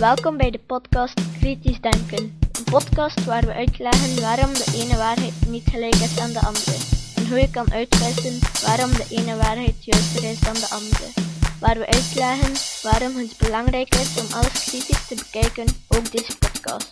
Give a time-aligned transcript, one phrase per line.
[0.00, 2.38] Welkom bij de podcast Kritisch Denken.
[2.52, 6.76] Een podcast waar we uitleggen waarom de ene waarheid niet gelijk is aan de andere.
[7.16, 11.06] En hoe je kan uitwissen waarom de ene waarheid juister is dan de andere.
[11.58, 12.52] Waar we uitleggen
[12.82, 16.88] waarom het belangrijk is om alles kritisch te bekijken, ook deze podcast.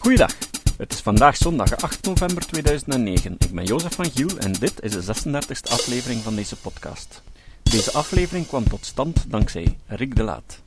[0.00, 0.34] Goeiedag,
[0.76, 3.36] het is vandaag zondag 8 november 2009.
[3.38, 7.22] Ik ben Jozef van Giel en dit is de 36e aflevering van deze podcast.
[7.62, 10.62] Deze aflevering kwam tot stand dankzij Rick de Laat.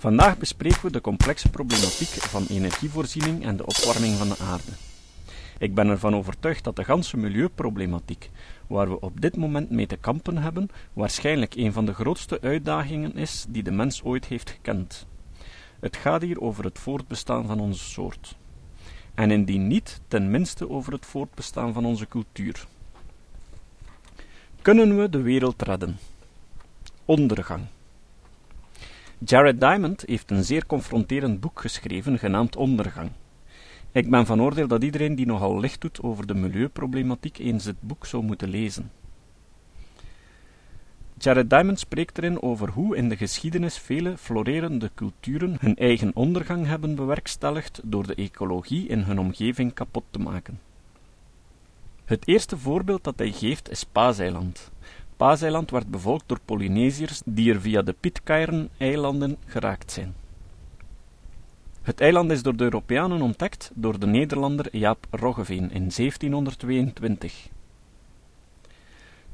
[0.00, 4.72] Vandaag bespreken we de complexe problematiek van energievoorziening en de opwarming van de aarde.
[5.58, 8.30] Ik ben ervan overtuigd dat de ganse milieuproblematiek,
[8.66, 13.16] waar we op dit moment mee te kampen hebben, waarschijnlijk een van de grootste uitdagingen
[13.16, 15.06] is die de mens ooit heeft gekend.
[15.80, 18.36] Het gaat hier over het voortbestaan van onze soort.
[19.14, 22.66] En indien niet, ten minste over het voortbestaan van onze cultuur.
[24.62, 25.98] Kunnen we de wereld redden?
[27.04, 27.62] Ondergang.
[29.24, 33.10] Jared Diamond heeft een zeer confronterend boek geschreven genaamd Ondergang.
[33.92, 37.80] Ik ben van oordeel dat iedereen die nogal licht doet over de milieuproblematiek eens het
[37.80, 38.90] boek zou moeten lezen.
[41.16, 46.66] Jared Diamond spreekt erin over hoe in de geschiedenis vele florerende culturen hun eigen ondergang
[46.66, 50.60] hebben bewerkstelligd door de ecologie in hun omgeving kapot te maken.
[52.04, 54.70] Het eerste voorbeeld dat hij geeft is Paaseiland.
[55.18, 60.14] Paaseiland werd bevolkt door Polynesiërs die er via de Pitcairn-eilanden geraakt zijn.
[61.82, 67.48] Het eiland is door de Europeanen ontdekt door de Nederlander Jaap Roggeveen in 1722.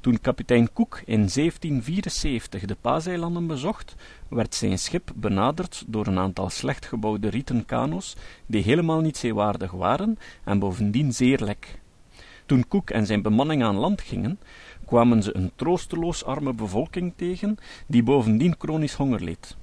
[0.00, 3.94] Toen kapitein Cook in 1774 de Paaseilanden bezocht,
[4.28, 9.70] werd zijn schip benaderd door een aantal slecht gebouwde rieten kano's, die helemaal niet zeewaardig
[9.70, 11.82] waren en bovendien zeer lek.
[12.46, 14.38] Toen Cook en zijn bemanning aan land gingen,
[14.84, 19.56] kwamen ze een troosteloos arme bevolking tegen, die bovendien chronisch honger leed.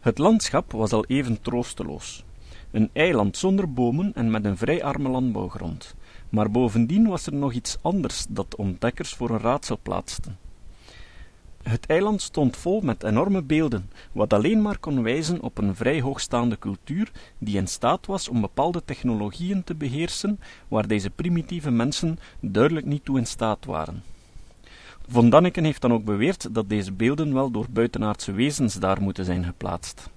[0.00, 2.24] Het landschap was al even troosteloos.
[2.70, 5.94] Een eiland zonder bomen en met een vrij arme landbouwgrond.
[6.28, 10.38] Maar bovendien was er nog iets anders dat ontdekkers voor een raadsel plaatsten.
[11.64, 16.00] Het eiland stond vol met enorme beelden, wat alleen maar kon wijzen op een vrij
[16.00, 22.18] hoogstaande cultuur die in staat was om bepaalde technologieën te beheersen waar deze primitieve mensen
[22.40, 24.02] duidelijk niet toe in staat waren.
[25.08, 29.24] Von Daniken heeft dan ook beweerd dat deze beelden wel door buitenaardse wezens daar moeten
[29.24, 30.10] zijn geplaatst.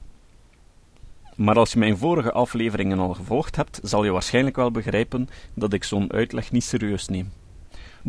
[1.36, 5.74] Maar als je mijn vorige afleveringen al gevolgd hebt, zal je waarschijnlijk wel begrijpen dat
[5.74, 7.32] ik zo'n uitleg niet serieus neem.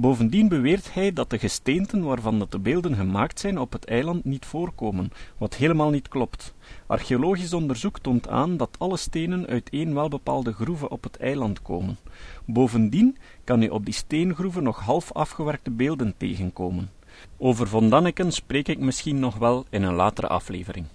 [0.01, 4.47] Bovendien beweert hij dat de gesteenten waarvan de beelden gemaakt zijn op het eiland niet
[4.47, 6.55] voorkomen, wat helemaal niet klopt.
[6.87, 11.99] Archeologisch onderzoek toont aan dat alle stenen uit één welbepaalde groeve op het eiland komen.
[12.45, 16.91] Bovendien kan je op die steengroeven nog half afgewerkte beelden tegenkomen.
[17.37, 20.87] Over Von Danneken spreek ik misschien nog wel in een latere aflevering.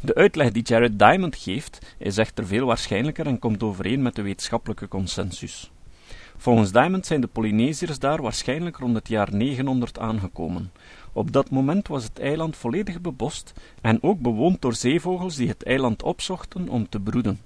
[0.00, 4.22] De uitleg die Jared Diamond geeft is echter veel waarschijnlijker en komt overeen met de
[4.22, 5.72] wetenschappelijke consensus.
[6.44, 10.72] Volgens Diamond zijn de Polynesiërs daar waarschijnlijk rond het jaar 900 aangekomen.
[11.12, 15.62] Op dat moment was het eiland volledig bebost en ook bewoond door zeevogels die het
[15.62, 17.40] eiland opzochten om te broeden.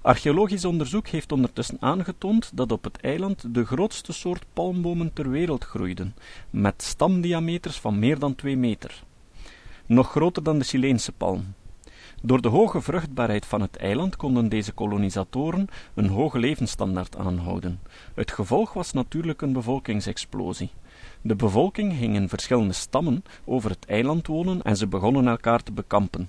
[0.00, 5.64] Archeologisch onderzoek heeft ondertussen aangetoond dat op het eiland de grootste soort palmbomen ter wereld
[5.64, 6.14] groeiden,
[6.50, 9.02] met stamdiameters van meer dan 2 meter.
[9.86, 11.54] Nog groter dan de Chileense palm.
[12.22, 17.80] Door de hoge vruchtbaarheid van het eiland konden deze kolonisatoren een hoge levensstandaard aanhouden.
[18.14, 20.70] Het gevolg was natuurlijk een bevolkingsexplosie.
[21.22, 25.72] De bevolking ging in verschillende stammen over het eiland wonen en ze begonnen elkaar te
[25.72, 26.28] bekampen.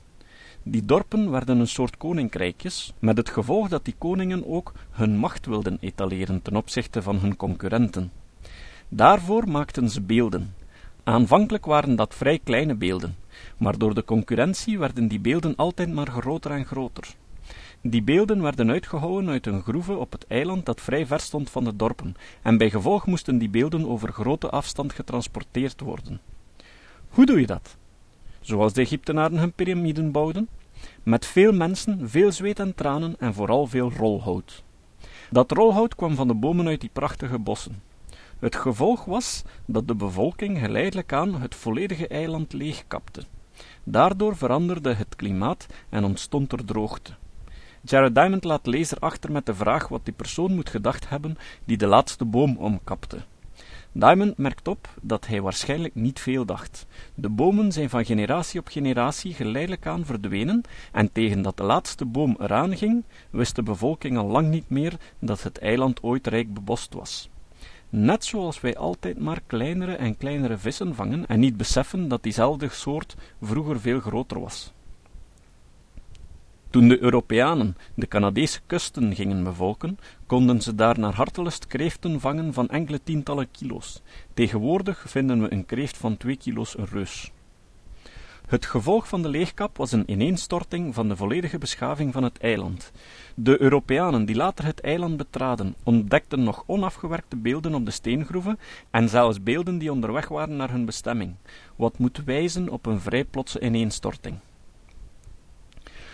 [0.64, 5.46] Die dorpen werden een soort koninkrijkjes, met het gevolg dat die koningen ook hun macht
[5.46, 8.12] wilden etaleren ten opzichte van hun concurrenten.
[8.90, 10.56] Daarvoor maakten ze beelden.
[11.04, 13.16] Aanvankelijk waren dat vrij kleine beelden,
[13.58, 17.16] maar door de concurrentie werden die beelden altijd maar groter en groter.
[17.82, 21.64] Die beelden werden uitgehouwen uit een groeve op het eiland dat vrij ver stond van
[21.64, 26.22] de dorpen, en bij gevolg moesten die beelden over grote afstand getransporteerd worden.
[27.10, 27.78] Hoe doe je dat?
[28.42, 30.48] Zoals de Egyptenaren hun piramiden bouwden?
[31.04, 34.64] Met veel mensen, veel zweet en tranen en vooral veel rolhout.
[35.30, 37.82] Dat rolhout kwam van de bomen uit die prachtige bossen.
[38.42, 43.24] Het gevolg was dat de bevolking geleidelijk aan het volledige eiland leegkapte.
[43.84, 47.12] Daardoor veranderde het klimaat en ontstond er droogte.
[47.82, 51.78] Jared Diamond laat lezer achter met de vraag wat die persoon moet gedacht hebben die
[51.78, 53.18] de laatste boom omkapte.
[53.92, 56.86] Diamond merkt op dat hij waarschijnlijk niet veel dacht.
[57.16, 60.62] De bomen zijn van generatie op generatie geleidelijk aan verdwenen,
[60.92, 64.98] en tegen dat de laatste boom eraan ging, wist de bevolking al lang niet meer
[65.20, 67.30] dat het eiland ooit rijk bebost was.
[67.94, 72.70] Net zoals wij altijd maar kleinere en kleinere vissen vangen en niet beseffen dat diezelfde
[72.70, 74.74] soort vroeger veel groter was.
[76.70, 82.54] Toen de Europeanen de Canadese kusten gingen bevolken, konden ze daar naar hartelust kreeften vangen
[82.54, 84.02] van enkele tientallen kilo's.
[84.34, 87.32] Tegenwoordig vinden we een kreeft van twee kilo's een reus.
[88.52, 92.92] Het gevolg van de leegkap was een ineenstorting van de volledige beschaving van het eiland.
[93.36, 98.60] De Europeanen die later het eiland betraden, ontdekten nog onafgewerkte beelden op de steengroeven
[98.90, 101.36] en zelfs beelden die onderweg waren naar hun bestemming,
[101.76, 104.36] wat moet wijzen op een vrij plotse ineenstorting.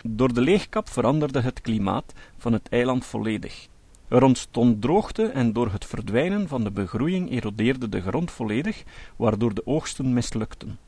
[0.04, 3.68] Door de leegkap veranderde het klimaat van het eiland volledig.
[4.08, 8.84] Er ontstond droogte en door het verdwijnen van de begroeiing erodeerde de grond volledig,
[9.16, 10.86] waardoor de oogsten mislukten.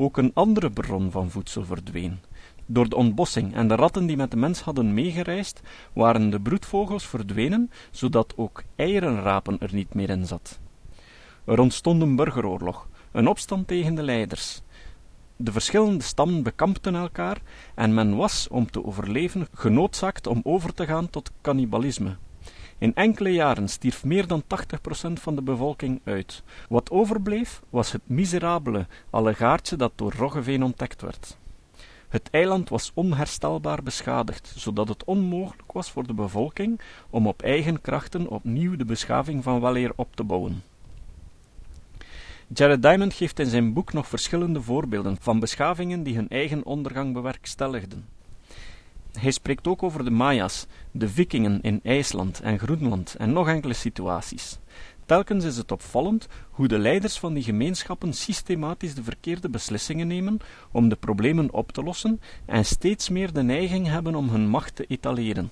[0.00, 2.18] Ook een andere bron van voedsel verdween.
[2.66, 5.60] Door de ontbossing en de ratten die met de mens hadden meegereisd,
[5.92, 10.58] waren de broedvogels verdwenen, zodat ook eierenrapen er niet meer in zat.
[11.44, 14.60] Er ontstond een burgeroorlog, een opstand tegen de leiders.
[15.36, 17.40] De verschillende stammen bekampten elkaar
[17.74, 22.16] en men was, om te overleven, genoodzaakt om over te gaan tot cannibalisme.
[22.78, 24.46] In enkele jaren stierf meer dan 80%
[25.12, 26.42] van de bevolking uit.
[26.68, 31.36] Wat overbleef was het miserabele allegaartje dat door Roggeveen ontdekt werd.
[32.08, 36.80] Het eiland was onherstelbaar beschadigd, zodat het onmogelijk was voor de bevolking
[37.10, 40.62] om op eigen krachten opnieuw de beschaving van weleer op te bouwen.
[42.54, 47.12] Jared Diamond geeft in zijn boek nog verschillende voorbeelden van beschavingen die hun eigen ondergang
[47.12, 48.17] bewerkstelligden.
[49.12, 53.74] Hij spreekt ook over de Maya's, de Vikingen in IJsland en Groenland en nog enkele
[53.74, 54.58] situaties.
[55.06, 60.38] Telkens is het opvallend hoe de leiders van die gemeenschappen systematisch de verkeerde beslissingen nemen
[60.72, 64.76] om de problemen op te lossen en steeds meer de neiging hebben om hun macht
[64.76, 65.50] te etaleren.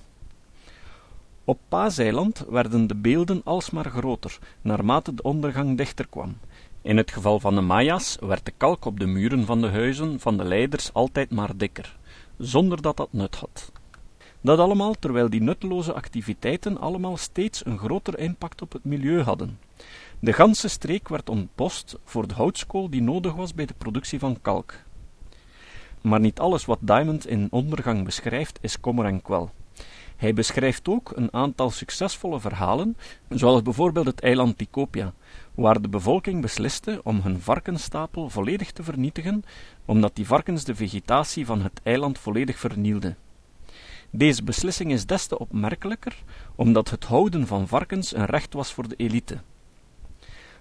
[1.43, 6.37] Op Paaseiland werden de beelden alsmaar groter, naarmate de ondergang dichter kwam.
[6.81, 10.19] In het geval van de Maya's werd de kalk op de muren van de huizen
[10.19, 11.97] van de leiders altijd maar dikker
[12.37, 13.71] zonder dat dat nut had.
[14.41, 19.59] Dat allemaal terwijl die nutteloze activiteiten allemaal steeds een groter impact op het milieu hadden.
[20.19, 24.41] De ganse streek werd ontbost voor de houtskool die nodig was bij de productie van
[24.41, 24.73] kalk.
[26.01, 29.51] Maar niet alles wat Diamond in Ondergang beschrijft is kommer en kwel.
[30.15, 32.97] Hij beschrijft ook een aantal succesvolle verhalen,
[33.29, 35.13] zoals bijvoorbeeld het eiland Ticopia,
[35.57, 39.43] waar de bevolking besliste om hun varkensstapel volledig te vernietigen,
[39.85, 43.17] omdat die varkens de vegetatie van het eiland volledig vernielden.
[44.09, 46.23] Deze beslissing is des te opmerkelijker,
[46.55, 49.37] omdat het houden van varkens een recht was voor de elite.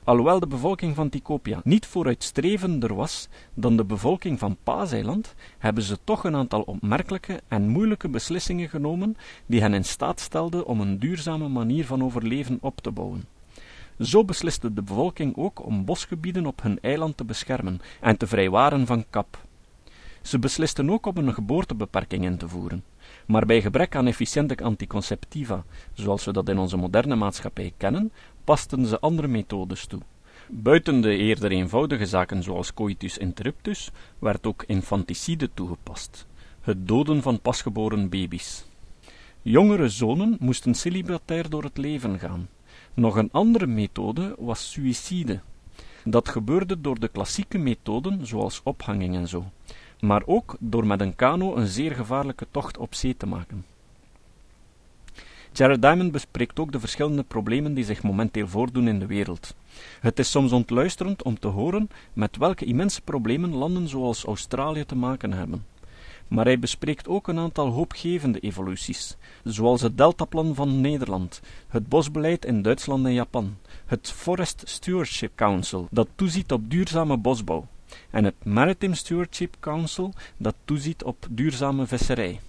[0.04, 5.98] Alhoewel de bevolking van Ticopia niet vooruitstrevender was dan de bevolking van Paaseiland, hebben ze
[6.04, 9.16] toch een aantal opmerkelijke en moeilijke beslissingen genomen
[9.46, 13.35] die hen in staat stelden om een duurzame manier van overleven op te bouwen.
[14.00, 18.86] Zo besliste de bevolking ook om bosgebieden op hun eiland te beschermen en te vrijwaren
[18.86, 19.44] van kap.
[20.22, 22.84] Ze beslisten ook om een geboortebeperking in te voeren.
[23.26, 28.12] Maar bij gebrek aan efficiënte anticonceptiva, zoals we dat in onze moderne maatschappij kennen,
[28.44, 30.00] pasten ze andere methodes toe.
[30.48, 36.26] Buiten de eerder eenvoudige zaken zoals coitus interruptus, werd ook infanticide toegepast,
[36.60, 38.64] het doden van pasgeboren baby's.
[39.42, 42.48] Jongere zonen moesten celibatair door het leven gaan.
[42.96, 45.40] Nog een andere methode was suïcide.
[46.04, 49.44] Dat gebeurde door de klassieke methoden, zoals ophanging en zo,
[50.00, 53.64] maar ook door met een kano een zeer gevaarlijke tocht op zee te maken.
[55.52, 59.54] Jared Diamond bespreekt ook de verschillende problemen die zich momenteel voordoen in de wereld.
[60.00, 64.96] Het is soms ontluisterend om te horen met welke immense problemen landen zoals Australië te
[64.96, 65.64] maken hebben.
[66.28, 72.44] Maar hij bespreekt ook een aantal hoopgevende evoluties, zoals het deltaplan van Nederland, het bosbeleid
[72.44, 73.56] in Duitsland en Japan,
[73.86, 77.66] het Forest Stewardship Council, dat toeziet op duurzame bosbouw,
[78.10, 82.40] en het Maritime Stewardship Council, dat toeziet op duurzame visserij.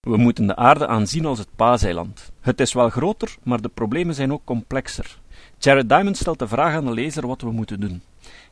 [0.00, 2.32] We moeten de aarde aanzien als het paaseiland.
[2.40, 5.18] Het is wel groter, maar de problemen zijn ook complexer.
[5.58, 8.02] Jared Diamond stelt de vraag aan de lezer wat we moeten doen.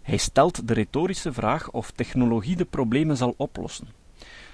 [0.07, 3.89] Hij stelt de retorische vraag of technologie de problemen zal oplossen.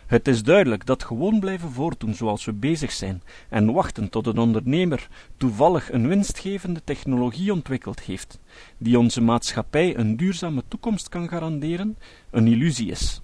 [0.07, 4.39] Het is duidelijk dat gewoon blijven voortdoen zoals we bezig zijn en wachten tot een
[4.39, 8.39] ondernemer toevallig een winstgevende technologie ontwikkeld heeft,
[8.79, 11.97] die onze maatschappij een duurzame toekomst kan garanderen,
[12.31, 13.23] een illusie is.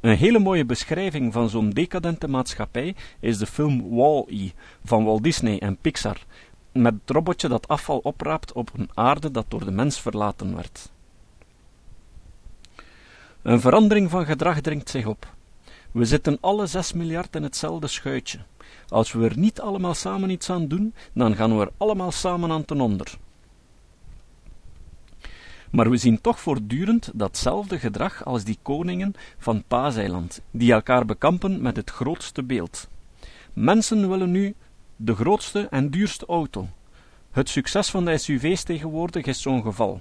[0.00, 4.50] Een hele mooie beschrijving van zo'n decadente maatschappij is de film Wall-E
[4.84, 6.26] van Walt Disney en Pixar,
[6.72, 10.90] met het robotje dat afval opraapt op een aarde dat door de mens verlaten werd.
[13.42, 15.34] Een verandering van gedrag dringt zich op.
[15.90, 18.38] We zitten alle zes miljard in hetzelfde schuitje.
[18.88, 22.50] Als we er niet allemaal samen iets aan doen, dan gaan we er allemaal samen
[22.50, 23.18] aan ten onder.
[25.70, 31.62] Maar we zien toch voortdurend datzelfde gedrag als die koningen van Paaseiland, die elkaar bekampen
[31.62, 32.88] met het grootste beeld.
[33.52, 34.54] Mensen willen nu
[35.04, 36.68] de grootste en duurste auto.
[37.30, 40.00] Het succes van de SUV's tegenwoordig is zo'n geval.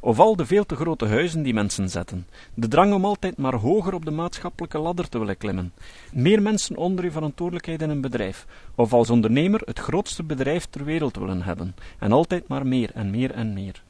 [0.00, 3.54] Of al de veel te grote huizen die mensen zetten, de drang om altijd maar
[3.54, 5.72] hoger op de maatschappelijke ladder te willen klimmen,
[6.12, 10.84] meer mensen onder uw verantwoordelijkheid in een bedrijf, of als ondernemer het grootste bedrijf ter
[10.84, 13.82] wereld willen hebben, en altijd maar meer en meer en meer.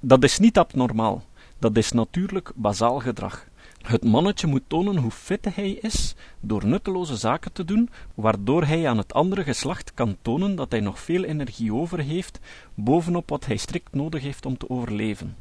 [0.00, 1.24] Dat is niet abnormaal,
[1.58, 3.46] dat is natuurlijk bazaal gedrag.
[3.82, 8.88] Het mannetje moet tonen hoe fit hij is door nutteloze zaken te doen, waardoor hij
[8.88, 12.38] aan het andere geslacht kan tonen dat hij nog veel energie over heeft,
[12.74, 15.36] bovenop wat hij strikt nodig heeft om te overleven.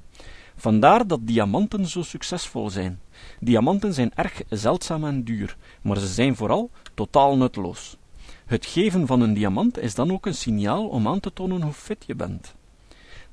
[0.55, 2.99] Vandaar dat diamanten zo succesvol zijn.
[3.39, 7.97] Diamanten zijn erg zeldzaam en duur, maar ze zijn vooral totaal nutteloos.
[8.45, 11.73] Het geven van een diamant is dan ook een signaal om aan te tonen hoe
[11.73, 12.55] fit je bent.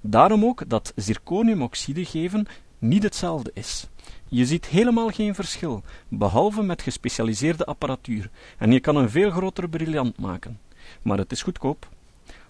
[0.00, 2.46] Daarom ook dat zirconiumoxide geven
[2.78, 3.86] niet hetzelfde is.
[4.28, 9.68] Je ziet helemaal geen verschil, behalve met gespecialiseerde apparatuur, en je kan een veel grotere
[9.68, 10.58] briljant maken.
[11.02, 11.88] Maar het is goedkoop.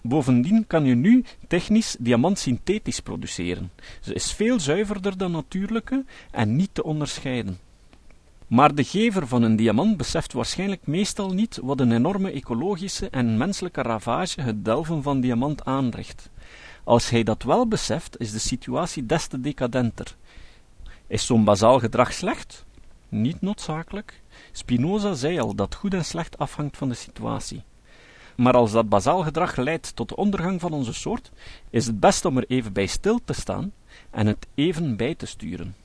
[0.01, 3.71] Bovendien kan je nu technisch diamant synthetisch produceren.
[4.01, 7.59] Ze is veel zuiverder dan natuurlijke en niet te onderscheiden.
[8.47, 13.37] Maar de gever van een diamant beseft waarschijnlijk meestal niet wat een enorme ecologische en
[13.37, 16.29] menselijke ravage het delven van diamant aanricht.
[16.89, 20.15] Als hij dat wel beseft, is de situatie des te decadenter.
[21.07, 22.65] Is zo'n bazaal gedrag slecht?
[23.09, 24.21] Niet noodzakelijk.
[24.51, 27.63] Spinoza zei al dat goed en slecht afhangt van de situatie.
[28.35, 31.31] Maar als dat bazaal gedrag leidt tot de ondergang van onze soort,
[31.69, 33.71] is het best om er even bij stil te staan
[34.09, 35.75] en het even bij te sturen.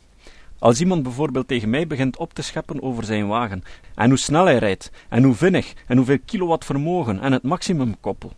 [0.59, 3.63] Als iemand bijvoorbeeld tegen mij begint op te scheppen over zijn wagen,
[3.95, 8.33] en hoe snel hij rijdt, en hoe vinnig, en hoeveel kilowatt vermogen, en het maximumkoppel,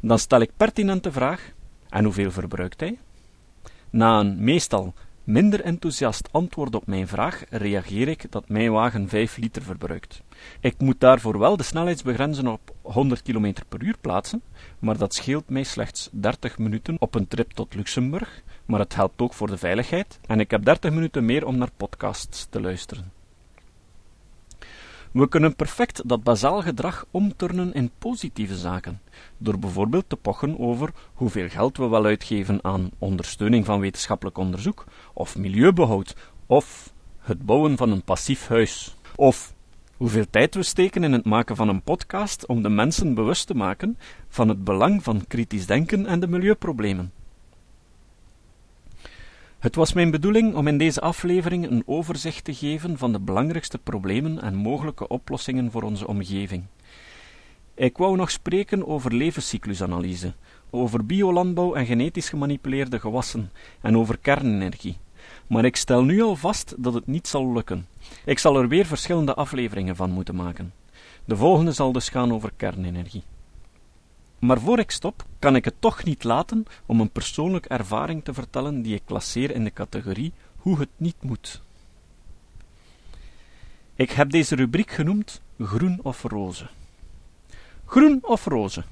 [0.00, 1.56] dan stel ik pertinent de vraag:
[1.88, 2.98] en hoeveel verbruikt hij?
[3.90, 4.94] Na een meestal
[5.28, 10.22] minder enthousiast antwoord op mijn vraag reageer ik dat mijn wagen 5 liter verbruikt.
[10.60, 14.42] Ik moet daarvoor wel de snelheidsbegrenzen op 100 km per uur plaatsen,
[14.78, 19.20] maar dat scheelt mij slechts 30 minuten op een trip tot Luxemburg, maar het helpt
[19.20, 23.17] ook voor de veiligheid en ik heb 30 minuten meer om naar podcasts te luisteren.
[25.12, 29.00] We kunnen perfect dat bazaal gedrag omturnen in positieve zaken,
[29.38, 34.84] door bijvoorbeeld te pochen over hoeveel geld we wel uitgeven aan ondersteuning van wetenschappelijk onderzoek,
[35.12, 39.54] of milieubehoud, of het bouwen van een passief huis, of
[39.96, 43.54] hoeveel tijd we steken in het maken van een podcast om de mensen bewust te
[43.54, 43.98] maken
[44.28, 47.12] van het belang van kritisch denken en de milieuproblemen.
[49.58, 53.78] Het was mijn bedoeling om in deze aflevering een overzicht te geven van de belangrijkste
[53.78, 56.64] problemen en mogelijke oplossingen voor onze omgeving.
[57.74, 60.32] Ik wou nog spreken over levenscyclusanalyse,
[60.70, 63.50] over biolandbouw en genetisch gemanipuleerde gewassen
[63.80, 64.96] en over kernenergie.
[65.46, 67.86] Maar ik stel nu al vast dat het niet zal lukken.
[68.24, 70.72] Ik zal er weer verschillende afleveringen van moeten maken.
[71.24, 73.22] De volgende zal dus gaan over kernenergie.
[74.38, 78.34] Maar voor ik stop, kan ik het toch niet laten om een persoonlijke ervaring te
[78.34, 81.62] vertellen die ik klasseer in de categorie hoe het niet moet.
[83.94, 86.66] Ik heb deze rubriek genoemd groen of roze.
[87.84, 88.84] Groen of roze?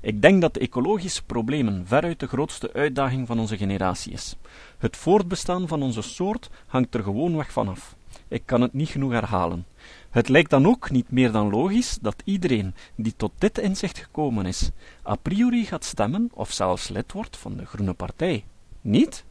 [0.00, 4.36] Ik denk dat de ecologische problemen veruit de grootste uitdaging van onze generatie is.
[4.78, 7.96] Het voortbestaan van onze soort hangt er gewoonweg vanaf.
[8.28, 9.66] Ik kan het niet genoeg herhalen.
[10.10, 14.46] Het lijkt dan ook niet meer dan logisch dat iedereen die tot dit inzicht gekomen
[14.46, 14.70] is,
[15.08, 18.44] a priori gaat stemmen of zelfs lid wordt van de Groene Partij.
[18.80, 19.24] Niet?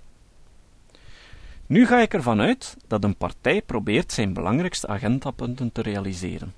[1.66, 6.54] Nu ga ik ervan uit dat een partij probeert zijn belangrijkste agendapunten te realiseren.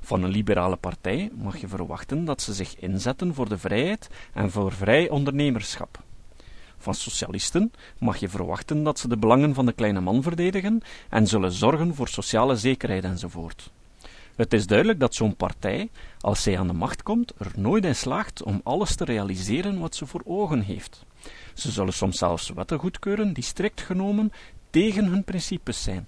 [0.00, 4.50] Van een liberale partij mag je verwachten dat ze zich inzetten voor de vrijheid en
[4.50, 6.04] voor vrij ondernemerschap.
[6.78, 10.80] Van socialisten mag je verwachten dat ze de belangen van de kleine man verdedigen
[11.10, 13.70] en zullen zorgen voor sociale zekerheid enzovoort.
[14.36, 15.90] Het is duidelijk dat zo'n partij,
[16.20, 19.94] als zij aan de macht komt, er nooit in slaagt om alles te realiseren wat
[19.94, 21.04] ze voor ogen heeft.
[21.54, 24.32] Ze zullen soms zelfs wetten goedkeuren die strikt genomen
[24.70, 26.06] tegen hun principes zijn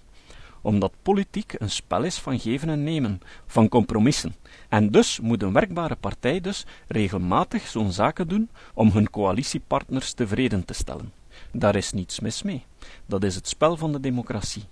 [0.61, 4.35] omdat politiek een spel is van geven en nemen, van compromissen.
[4.69, 10.65] En dus moet een werkbare partij dus regelmatig zo'n zaken doen om hun coalitiepartners tevreden
[10.65, 11.13] te stellen.
[11.53, 12.65] Daar is niets mis mee.
[13.07, 14.65] Dat is het spel van de democratie.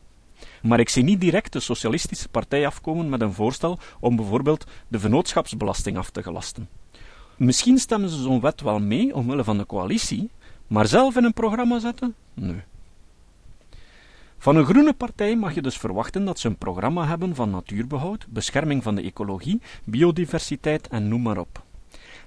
[0.63, 4.99] Maar ik zie niet direct de Socialistische Partij afkomen met een voorstel om bijvoorbeeld de
[4.99, 6.69] vennootschapsbelasting af te gelasten.
[7.37, 10.31] Misschien stemmen ze zo'n wet wel mee omwille van de coalitie,
[10.67, 12.15] maar zelf in een programma zetten?
[12.35, 12.63] Nee.
[14.39, 18.27] Van een groene partij mag je dus verwachten dat ze een programma hebben van natuurbehoud,
[18.29, 21.65] bescherming van de ecologie, biodiversiteit en noem maar op.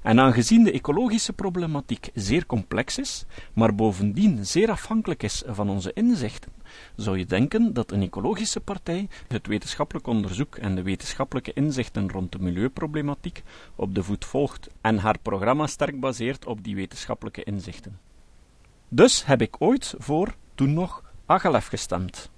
[0.02, 5.94] En aangezien de ecologische problematiek zeer complex is, maar bovendien zeer afhankelijk is van onze
[5.94, 6.52] inzichten,
[6.96, 12.32] zou je denken dat een ecologische partij het wetenschappelijk onderzoek en de wetenschappelijke inzichten rond
[12.32, 13.44] de milieuproblematiek
[13.76, 18.00] op de voet volgt en haar programma sterk baseert op die wetenschappelijke inzichten.
[18.90, 22.30] Dus heb ik ooit voor, toen nog, Agalef gestemd.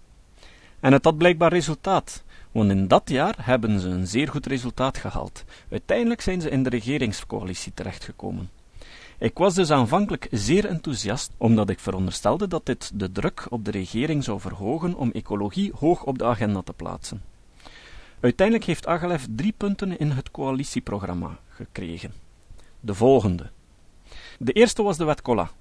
[0.79, 4.98] En het had blijkbaar resultaat, want in dat jaar hebben ze een zeer goed resultaat
[4.98, 5.43] gehaald.
[5.69, 8.50] Uiteindelijk zijn ze in de regeringscoalitie terechtgekomen.
[9.17, 13.71] Ik was dus aanvankelijk zeer enthousiast, omdat ik veronderstelde dat dit de druk op de
[13.71, 17.21] regering zou verhogen om ecologie hoog op de agenda te plaatsen.
[18.19, 22.13] Uiteindelijk heeft Agalef drie punten in het coalitieprogramma gekregen.
[22.79, 23.50] De volgende.
[24.39, 25.51] De eerste was de wet Colla,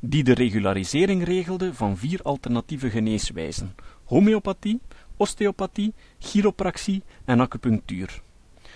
[0.00, 4.80] die de regularisering regelde van vier alternatieve geneeswijzen: homeopathie,
[5.16, 8.22] osteopathie, chiropractie en acupunctuur.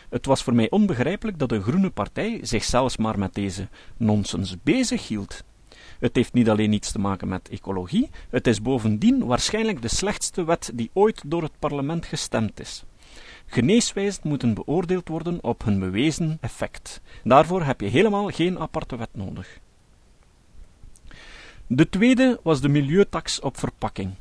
[0.09, 4.56] Het was voor mij onbegrijpelijk dat een groene partij zich zelfs maar met deze nonsens
[4.62, 5.44] bezig hield.
[5.99, 10.44] Het heeft niet alleen iets te maken met ecologie, het is bovendien waarschijnlijk de slechtste
[10.44, 12.85] wet die ooit door het parlement gestemd is.
[13.47, 17.00] Geneeswijzen moeten beoordeeld worden op hun bewezen effect.
[17.25, 19.61] Daarvoor heb je helemaal geen aparte wet nodig.
[21.72, 24.14] De tweede was de milieutax op verpakking.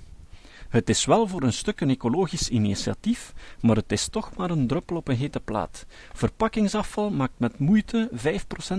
[0.69, 4.67] Het is wel voor een stuk een ecologisch initiatief, maar het is toch maar een
[4.67, 5.85] druppel op een hete plaat.
[6.13, 8.15] Verpakkingsafval maakt met moeite 5%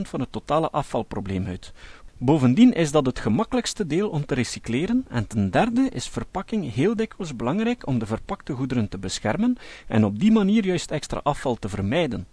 [0.01, 1.73] van het totale afvalprobleem uit.
[2.19, 6.97] Bovendien is dat het gemakkelijkste deel om te recycleren en ten derde is verpakking heel
[6.97, 11.55] dikwijls belangrijk om de verpakte goederen te beschermen en op die manier juist extra afval
[11.55, 12.27] te vermijden.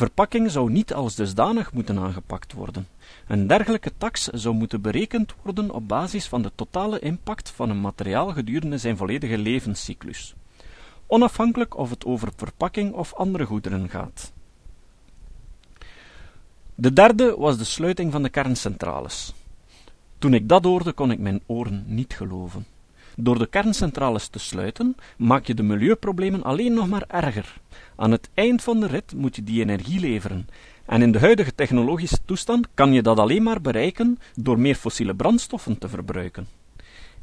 [0.00, 2.86] Verpakking zou niet als dusdanig moeten aangepakt worden.
[3.26, 7.80] Een dergelijke tax zou moeten berekend worden op basis van de totale impact van een
[7.80, 10.34] materiaal gedurende zijn volledige levenscyclus,
[11.06, 14.32] onafhankelijk of het over verpakking of andere goederen gaat.
[16.74, 19.34] De derde was de sluiting van de kerncentrales.
[20.18, 22.66] Toen ik dat hoorde, kon ik mijn oren niet geloven.
[23.22, 27.60] Door de kerncentrales te sluiten, maak je de milieuproblemen alleen nog maar erger.
[27.96, 30.48] Aan het eind van de rit moet je die energie leveren.
[30.86, 35.14] En in de huidige technologische toestand kan je dat alleen maar bereiken door meer fossiele
[35.14, 36.46] brandstoffen te verbruiken.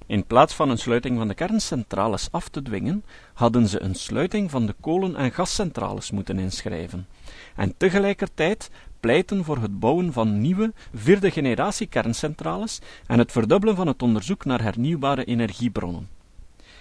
[0.06, 4.52] In plaats van een sluiting van de kerncentrales af te dwingen, hadden ze een sluiting
[4.52, 7.08] van de kolen- en gascentrales moeten inschrijven.
[7.56, 8.70] En tegelijkertijd
[9.44, 14.62] voor het bouwen van nieuwe, vierde generatie kerncentrales en het verdubbelen van het onderzoek naar
[14.62, 16.10] hernieuwbare energiebronnen.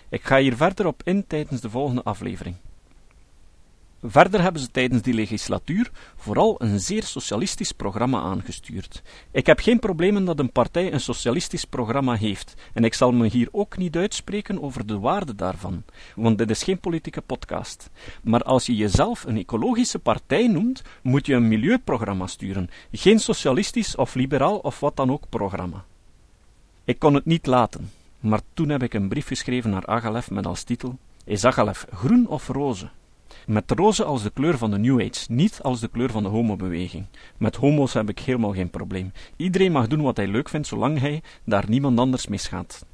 [0.09, 2.57] Ik ga hier verder op in tijdens de volgende aflevering.
[4.09, 9.03] Verder hebben ze tijdens die legislatuur vooral een zeer socialistisch programma aangestuurd.
[9.31, 13.29] Ik heb geen problemen dat een partij een socialistisch programma heeft, en ik zal me
[13.29, 15.83] hier ook niet uitspreken over de waarde daarvan,
[16.14, 17.90] want dit is geen politieke podcast.
[18.23, 23.97] Maar als je jezelf een ecologische partij noemt, moet je een milieuprogramma sturen, geen socialistisch
[23.97, 25.85] of liberaal of wat dan ook programma.
[26.85, 27.90] Ik kon het niet laten,
[28.21, 32.29] maar toen heb ik een brief geschreven naar Agalef met als titel: Is Agalef groen
[32.29, 32.88] of roze?
[33.47, 36.29] Met roze als de kleur van de New Age, niet als de kleur van de
[36.29, 37.07] homobeweging.
[37.37, 39.13] Met homo's heb ik helemaal geen probleem.
[39.37, 42.85] Iedereen mag doen wat hij leuk vindt, zolang hij daar niemand anders mee schaadt.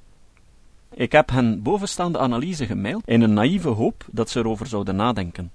[0.94, 5.52] Ik heb hen bovenstaande analyse gemaild in een naïeve hoop dat ze erover zouden nadenken.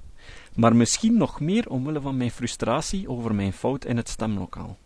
[0.55, 4.77] Maar misschien nog meer omwille van mijn frustratie over mijn fout in het stemlokaal.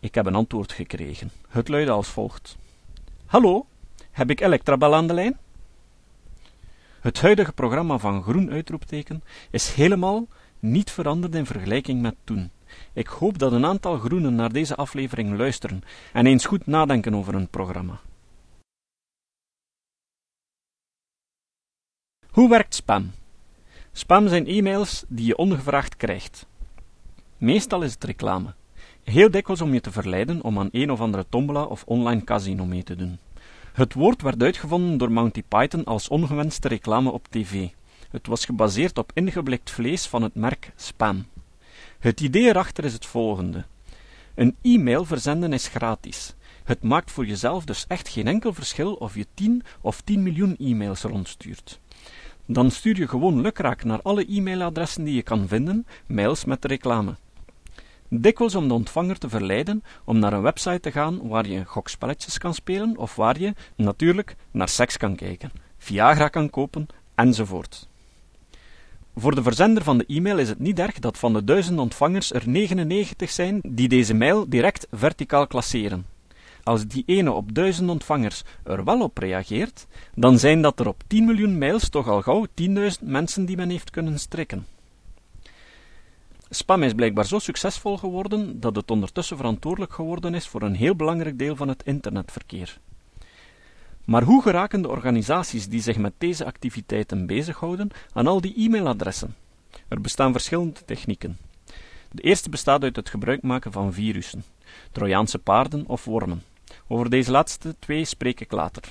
[0.00, 1.30] Ik heb een antwoord gekregen.
[1.48, 2.56] Het luidde als volgt:
[3.26, 3.66] Hallo,
[4.10, 5.38] heb ik Elektrabel aan de lijn?
[7.04, 10.26] Het huidige programma van Groen Uitroepteken is helemaal
[10.58, 12.50] niet veranderd in vergelijking met toen.
[12.92, 17.32] Ik hoop dat een aantal groenen naar deze aflevering luisteren en eens goed nadenken over
[17.32, 18.00] hun programma.
[22.30, 23.10] Hoe werkt spam?
[23.92, 26.46] Spam zijn e-mails die je ongevraagd krijgt.
[27.38, 28.54] Meestal is het reclame.
[29.02, 32.64] Heel dikwijls om je te verleiden om aan een of andere tombola of online casino
[32.64, 33.18] mee te doen.
[33.74, 37.68] Het woord werd uitgevonden door Monty Python als ongewenste reclame op tv.
[38.10, 41.26] Het was gebaseerd op ingeblikt vlees van het merk Spam.
[41.98, 43.64] Het idee erachter is het volgende.
[44.34, 46.34] Een e-mail verzenden is gratis.
[46.64, 50.56] Het maakt voor jezelf dus echt geen enkel verschil of je 10 of 10 miljoen
[50.56, 51.80] e-mails rondstuurt.
[52.46, 56.68] Dan stuur je gewoon lukraak naar alle e-mailadressen die je kan vinden, mails met de
[56.68, 57.14] reclame
[58.08, 62.38] dikwijls om de ontvanger te verleiden om naar een website te gaan waar je gokspelletjes
[62.38, 67.88] kan spelen of waar je, natuurlijk, naar seks kan kijken, Viagra kan kopen, enzovoort.
[69.16, 72.32] Voor de verzender van de e-mail is het niet erg dat van de duizend ontvangers
[72.32, 76.06] er 99 zijn die deze mail direct verticaal klasseren.
[76.62, 81.02] als die ene op duizend ontvangers er wel op reageert, dan zijn dat er op
[81.06, 84.66] 10 miljoen mails toch al gauw 10.000 mensen die men heeft kunnen strikken.
[86.54, 90.96] Spam is blijkbaar zo succesvol geworden dat het ondertussen verantwoordelijk geworden is voor een heel
[90.96, 92.78] belangrijk deel van het internetverkeer.
[94.04, 99.34] Maar hoe geraken de organisaties die zich met deze activiteiten bezighouden aan al die e-mailadressen?
[99.88, 101.38] Er bestaan verschillende technieken.
[102.10, 104.44] De eerste bestaat uit het gebruik maken van virussen,
[104.92, 106.42] Trojaanse paarden of wormen.
[106.88, 108.82] Over deze laatste twee spreek ik later.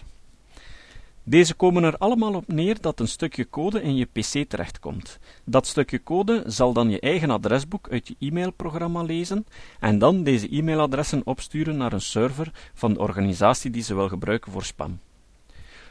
[1.25, 5.19] Deze komen er allemaal op neer dat een stukje code in je pc terechtkomt.
[5.43, 9.45] Dat stukje code zal dan je eigen adresboek uit je e-mailprogramma lezen
[9.79, 14.51] en dan deze e-mailadressen opsturen naar een server van de organisatie die ze wil gebruiken
[14.51, 14.99] voor spam.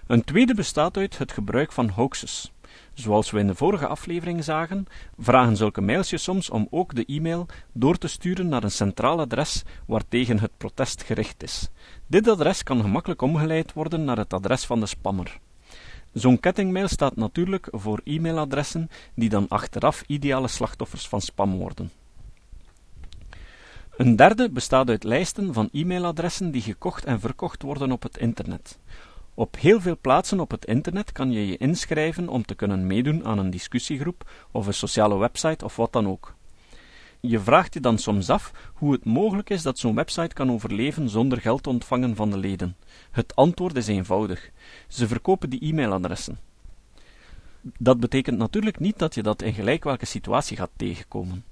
[0.07, 2.53] Een tweede bestaat uit het gebruik van hoaxes.
[2.95, 4.87] Zoals we in de vorige aflevering zagen,
[5.19, 9.21] vragen zulke mails je soms om ook de e-mail door te sturen naar een centraal
[9.21, 11.69] adres waartegen het protest gericht is.
[12.07, 15.39] Dit adres kan gemakkelijk omgeleid worden naar het adres van de spammer.
[16.13, 21.91] Zo'n kettingmail staat natuurlijk voor e-mailadressen die dan achteraf ideale slachtoffers van spam worden.
[23.97, 28.79] Een derde bestaat uit lijsten van e-mailadressen die gekocht en verkocht worden op het internet.
[29.35, 33.25] Op heel veel plaatsen op het internet kan je je inschrijven om te kunnen meedoen
[33.25, 36.35] aan een discussiegroep of een sociale website of wat dan ook.
[37.21, 41.09] Je vraagt je dan soms af hoe het mogelijk is dat zo'n website kan overleven
[41.09, 42.77] zonder geld te ontvangen van de leden.
[43.11, 44.51] Het antwoord is eenvoudig:
[44.89, 46.39] ze verkopen die e-mailadressen.
[47.61, 51.45] Dat betekent natuurlijk niet dat je dat in gelijk welke situatie gaat tegenkomen.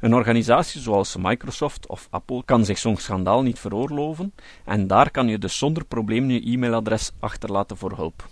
[0.00, 5.28] Een organisatie zoals Microsoft of Apple kan zich zo'n schandaal niet veroorloven en daar kan
[5.28, 8.28] je dus zonder probleem je e-mailadres achterlaten voor hulp.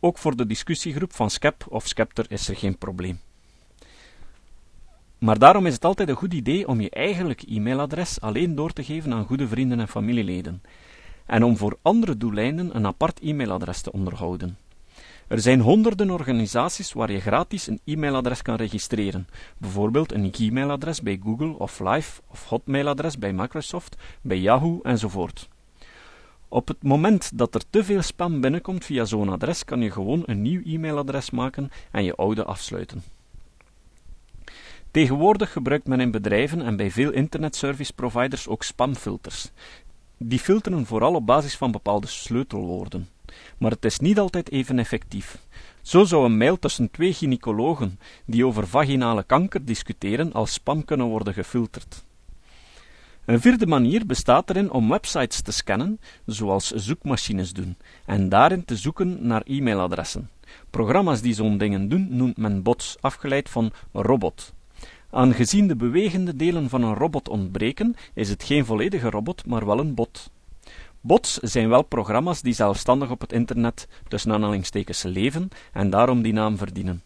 [0.00, 3.20] Ook voor de discussiegroep van Skep of Skepter is er geen probleem.
[5.18, 8.84] Maar daarom is het altijd een goed idee om je eigenlijke e-mailadres alleen door te
[8.84, 10.62] geven aan goede vrienden en familieleden,
[11.26, 14.56] en om voor andere doeleinden een apart e-mailadres te onderhouden.
[15.28, 21.20] Er zijn honderden organisaties waar je gratis een e-mailadres kan registreren, bijvoorbeeld een Gmail-adres bij
[21.22, 25.48] Google of Live of Hotmail-adres bij Microsoft, bij Yahoo enzovoort.
[26.48, 30.22] Op het moment dat er te veel spam binnenkomt via zo'n adres, kan je gewoon
[30.26, 33.02] een nieuw e-mailadres maken en je oude afsluiten.
[34.90, 39.50] Tegenwoordig gebruikt men in bedrijven en bij veel internetservice providers ook spamfilters.
[40.18, 43.08] Die filteren vooral op basis van bepaalde sleutelwoorden
[43.58, 45.38] maar het is niet altijd even effectief.
[45.82, 51.06] Zo zou een mail tussen twee gynaecologen die over vaginale kanker discussiëren als spam kunnen
[51.06, 52.04] worden gefilterd.
[53.24, 58.76] Een vierde manier bestaat erin om websites te scannen, zoals zoekmachines doen, en daarin te
[58.76, 60.30] zoeken naar e-mailadressen.
[60.70, 64.52] Programma's die zo'n dingen doen noemt men bots, afgeleid van robot.
[65.10, 69.78] Aangezien de bewegende delen van een robot ontbreken, is het geen volledige robot, maar wel
[69.78, 70.30] een bot.
[71.08, 76.32] Bots zijn wel programma's die zelfstandig op het internet tussen aanhalingstekens leven en daarom die
[76.32, 77.02] naam verdienen.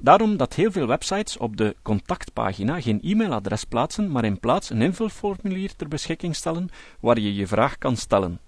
[0.00, 4.82] Daarom dat heel veel websites op de contactpagina geen e-mailadres plaatsen, maar in plaats een
[4.82, 6.68] invulformulier ter beschikking stellen
[7.00, 8.38] waar je je vraag kan stellen.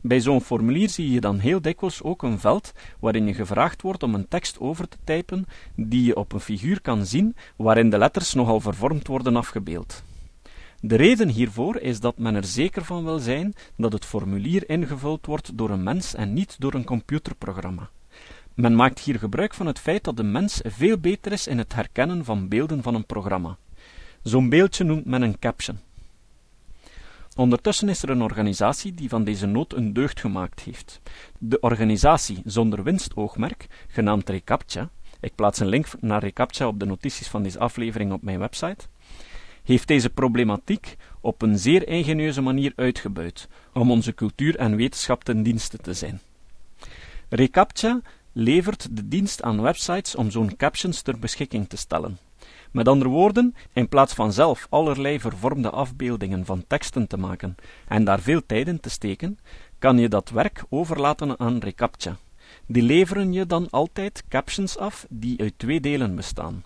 [0.00, 4.02] Bij zo'n formulier zie je dan heel dikwijls ook een veld waarin je gevraagd wordt
[4.02, 7.98] om een tekst over te typen die je op een figuur kan zien waarin de
[7.98, 10.02] letters nogal vervormd worden afgebeeld.
[10.86, 15.26] De reden hiervoor is dat men er zeker van wil zijn dat het formulier ingevuld
[15.26, 17.90] wordt door een mens en niet door een computerprogramma.
[18.54, 21.74] Men maakt hier gebruik van het feit dat de mens veel beter is in het
[21.74, 23.56] herkennen van beelden van een programma.
[24.22, 25.78] Zo'n beeldje noemt men een caption.
[27.36, 31.00] Ondertussen is er een organisatie die van deze nood een deugd gemaakt heeft.
[31.38, 37.28] De organisatie zonder winstoogmerk, genaamd Recaptcha, ik plaats een link naar Recaptcha op de notities
[37.28, 38.86] van deze aflevering op mijn website,
[39.64, 45.42] heeft deze problematiek op een zeer ingenieuze manier uitgebuit, om onze cultuur en wetenschap ten
[45.42, 46.20] dienste te zijn.
[47.28, 48.00] Recaptcha
[48.32, 52.18] levert de dienst aan websites om zo'n captions ter beschikking te stellen.
[52.70, 57.54] Met andere woorden, in plaats van zelf allerlei vervormde afbeeldingen van teksten te maken
[57.88, 59.38] en daar veel tijd in te steken,
[59.78, 62.16] kan je dat werk overlaten aan Recaptcha.
[62.66, 66.64] Die leveren je dan altijd captions af die uit twee delen bestaan.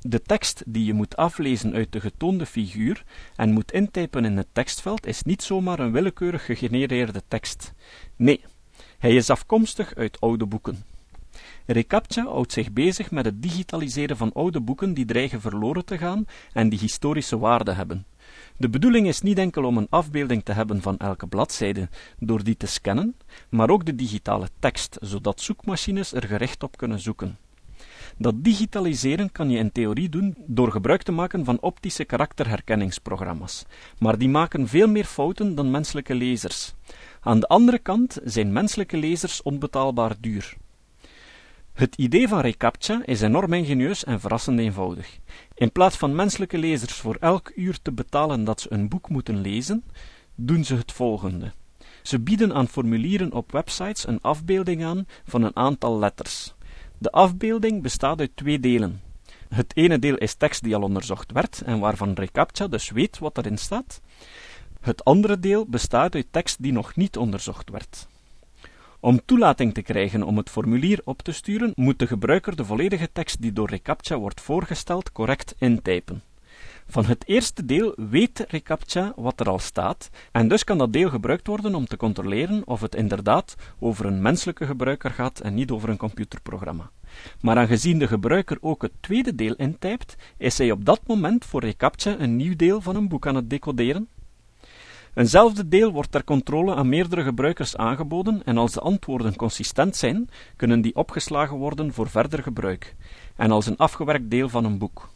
[0.00, 3.04] De tekst die je moet aflezen uit de getoonde figuur
[3.36, 7.72] en moet intypen in het tekstveld is niet zomaar een willekeurig gegenereerde tekst.
[8.16, 8.44] Nee,
[8.98, 10.84] hij is afkomstig uit oude boeken.
[11.66, 16.24] Recaptcha houdt zich bezig met het digitaliseren van oude boeken die dreigen verloren te gaan
[16.52, 18.06] en die historische waarde hebben.
[18.56, 22.56] De bedoeling is niet enkel om een afbeelding te hebben van elke bladzijde door die
[22.56, 23.16] te scannen,
[23.48, 27.38] maar ook de digitale tekst, zodat zoekmachines er gericht op kunnen zoeken.
[28.20, 33.64] Dat digitaliseren kan je in theorie doen door gebruik te maken van optische karakterherkenningsprogramma's,
[33.98, 36.74] maar die maken veel meer fouten dan menselijke lezers.
[37.20, 40.56] Aan de andere kant zijn menselijke lezers onbetaalbaar duur.
[41.72, 45.18] Het idee van reCAPTCHA is enorm ingenieus en verrassend eenvoudig.
[45.54, 49.40] In plaats van menselijke lezers voor elk uur te betalen dat ze een boek moeten
[49.40, 49.84] lezen,
[50.34, 51.52] doen ze het volgende.
[52.02, 56.54] Ze bieden aan formulieren op websites een afbeelding aan van een aantal letters.
[57.00, 59.00] De afbeelding bestaat uit twee delen.
[59.48, 63.38] Het ene deel is tekst die al onderzocht werd en waarvan reCAPTCHA dus weet wat
[63.38, 64.00] erin staat.
[64.80, 68.08] Het andere deel bestaat uit tekst die nog niet onderzocht werd.
[69.00, 73.12] Om toelating te krijgen om het formulier op te sturen, moet de gebruiker de volledige
[73.12, 76.22] tekst die door reCAPTCHA wordt voorgesteld correct intypen.
[76.90, 81.10] Van het eerste deel weet reCAPTCHA wat er al staat, en dus kan dat deel
[81.10, 85.70] gebruikt worden om te controleren of het inderdaad over een menselijke gebruiker gaat en niet
[85.70, 86.90] over een computerprogramma.
[87.40, 91.60] Maar aangezien de gebruiker ook het tweede deel intypt, is hij op dat moment voor
[91.60, 94.08] reCAPTCHA een nieuw deel van een boek aan het decoderen.
[95.14, 100.28] Eenzelfde deel wordt ter controle aan meerdere gebruikers aangeboden en als de antwoorden consistent zijn,
[100.56, 102.94] kunnen die opgeslagen worden voor verder gebruik,
[103.36, 105.08] en als een afgewerkt deel van een boek.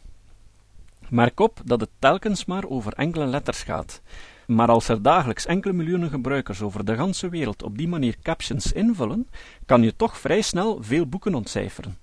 [1.15, 4.03] Merk op dat het telkens maar over enkele letters gaat.
[4.47, 8.73] Maar als er dagelijks enkele miljoenen gebruikers over de ganse wereld op die manier captions
[8.73, 9.29] invullen,
[9.67, 11.99] kan je toch vrij snel veel boeken ontcijferen.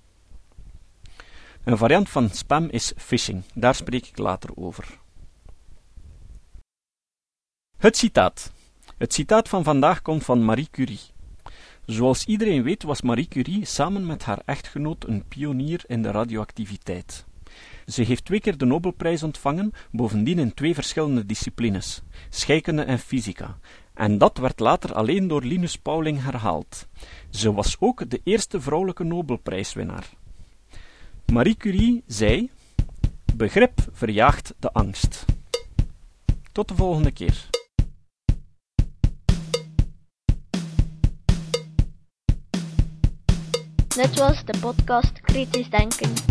[1.63, 4.99] Een variant van spam is phishing, daar spreek ik later over.
[7.77, 8.51] Het citaat.
[8.97, 11.01] Het citaat van vandaag komt van Marie Curie.
[11.85, 17.29] Zoals iedereen weet was Marie Curie samen met haar echtgenoot een pionier in de radioactiviteit.
[17.91, 23.57] Ze heeft twee keer de Nobelprijs ontvangen, bovendien in twee verschillende disciplines, scheikunde en fysica,
[23.93, 26.87] en dat werd later alleen door Linus Pauling herhaald.
[27.29, 30.09] Ze was ook de eerste vrouwelijke Nobelprijswinnaar.
[31.31, 32.49] Marie Curie zei:
[33.35, 35.25] Begrip verjaagt de angst.
[36.51, 37.49] Tot de volgende keer.
[43.87, 46.30] Dit was de podcast Kritisch Denken.